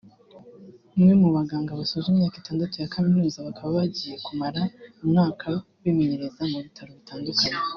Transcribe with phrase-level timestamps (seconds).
[0.95, 4.61] umwe mu baganga basoje imyaka itandatu ya kaminuza bakaba bagiye kumara
[5.03, 5.47] umwaka
[5.81, 7.59] bimenyereza mu bitaro bitandukanye